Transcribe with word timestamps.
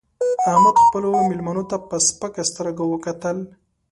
احمد 0.51 0.75
خپلو 0.85 1.09
مېلمنو 1.29 1.63
ته 1.71 1.77
په 1.89 1.95
سپکه 2.07 2.43
سترګه 2.51 2.83
وکتل 2.87 3.37